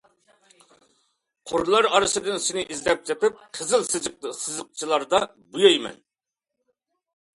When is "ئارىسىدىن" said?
1.91-2.41